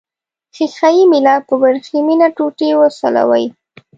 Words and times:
ښيښه 0.55 0.89
یي 0.95 1.03
میله 1.11 1.35
په 1.47 1.53
وریښمینه 1.61 2.27
ټوټې 2.35 2.69
وسولوئ. 2.79 3.45